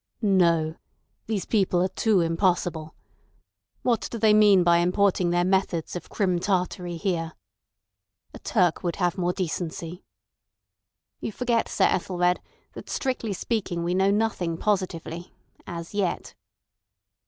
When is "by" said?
4.63-4.77